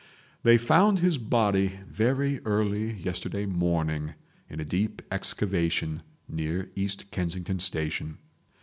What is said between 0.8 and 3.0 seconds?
his body very early